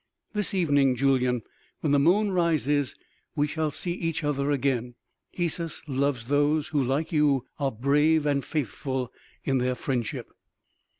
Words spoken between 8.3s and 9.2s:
faithful